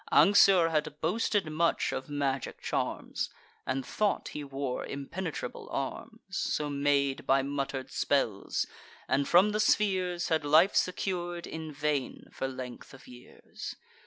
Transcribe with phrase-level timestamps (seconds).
[0.11, 3.29] Anxur had boasted much of magic charms,
[3.67, 8.65] And thought he wore impenetrable arms, So made by mutter'd spells;
[9.07, 13.75] and, from the spheres, Had life secur'd, in vain, for length of years.